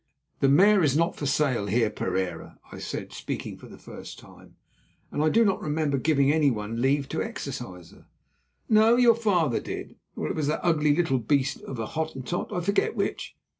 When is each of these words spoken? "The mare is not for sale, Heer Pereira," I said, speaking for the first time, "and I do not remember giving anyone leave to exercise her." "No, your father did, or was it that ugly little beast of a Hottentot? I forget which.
"The 0.39 0.49
mare 0.49 0.81
is 0.81 0.97
not 0.97 1.15
for 1.15 1.27
sale, 1.27 1.67
Heer 1.67 1.91
Pereira," 1.91 2.57
I 2.71 2.79
said, 2.79 3.13
speaking 3.13 3.55
for 3.55 3.67
the 3.67 3.77
first 3.77 4.17
time, 4.17 4.55
"and 5.11 5.21
I 5.23 5.29
do 5.29 5.45
not 5.45 5.61
remember 5.61 5.99
giving 5.99 6.31
anyone 6.33 6.81
leave 6.81 7.07
to 7.09 7.21
exercise 7.21 7.91
her." 7.91 8.07
"No, 8.67 8.95
your 8.95 9.13
father 9.13 9.59
did, 9.59 9.97
or 10.15 10.33
was 10.33 10.47
it 10.47 10.53
that 10.53 10.65
ugly 10.65 10.95
little 10.95 11.19
beast 11.19 11.61
of 11.61 11.77
a 11.77 11.85
Hottentot? 11.85 12.51
I 12.51 12.61
forget 12.61 12.95
which. 12.95 13.35